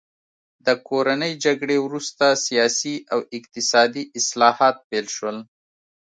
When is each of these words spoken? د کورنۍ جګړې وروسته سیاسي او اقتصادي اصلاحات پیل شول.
د 0.65 0.67
کورنۍ 0.87 1.33
جګړې 1.45 1.77
وروسته 1.85 2.25
سیاسي 2.45 2.95
او 3.13 3.19
اقتصادي 3.37 4.03
اصلاحات 4.19 4.75
پیل 4.89 5.07
شول. 5.15 5.37